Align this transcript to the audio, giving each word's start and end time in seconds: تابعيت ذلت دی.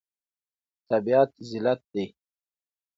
تابعيت 0.89 1.31
ذلت 1.49 1.81
دی. 1.93 2.05